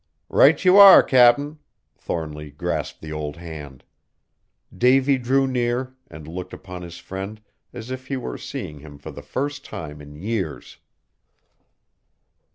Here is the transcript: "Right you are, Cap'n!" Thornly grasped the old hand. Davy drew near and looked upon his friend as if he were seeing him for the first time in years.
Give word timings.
"Right 0.29 0.65
you 0.65 0.77
are, 0.79 1.03
Cap'n!" 1.03 1.59
Thornly 1.95 2.49
grasped 2.49 3.01
the 3.01 3.11
old 3.11 3.35
hand. 3.37 3.83
Davy 4.75 5.19
drew 5.19 5.45
near 5.45 5.93
and 6.07 6.27
looked 6.27 6.53
upon 6.53 6.81
his 6.81 6.97
friend 6.97 7.39
as 7.71 7.91
if 7.91 8.07
he 8.07 8.17
were 8.17 8.39
seeing 8.39 8.79
him 8.79 8.97
for 8.97 9.11
the 9.11 9.21
first 9.21 9.63
time 9.63 10.01
in 10.01 10.15
years. 10.15 10.79